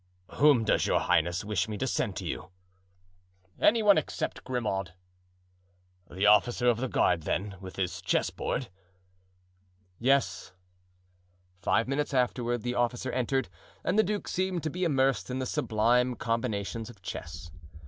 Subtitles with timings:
[0.33, 2.49] "Whom does your highness wish me to send to you?"
[3.59, 4.95] "Any one, except Grimaud."
[6.09, 8.69] "The officer of the guard, then, with his chessboard?"
[9.99, 10.53] "Yes."
[11.59, 13.47] Five minutes afterward the officer entered
[13.83, 17.51] and the duke seemed to be immersed in the sublime combinations of chess.